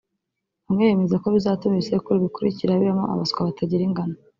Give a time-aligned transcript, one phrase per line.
[0.65, 4.15] bamwe bemeza ko bizatuma ibisekuru bikurikira bibamo abaswa batagira ingano